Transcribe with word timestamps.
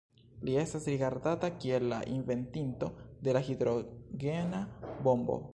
Li 0.47 0.53
estas 0.61 0.87
rigardata 0.91 1.49
kiel 1.57 1.85
la 1.93 2.01
inventinto 2.15 2.91
de 3.29 3.39
la 3.39 3.45
hidrogena 3.51 4.67
bombo. 5.09 5.43